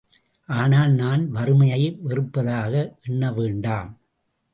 [0.47, 2.73] ஆனால் நான் வறுமையை வெறுப்பதாக
[3.01, 3.91] எண்ண வேண்டாம்.